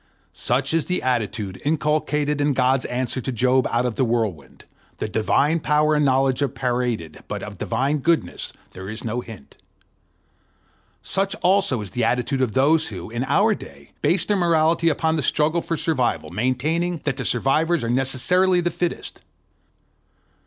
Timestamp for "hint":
9.21-9.57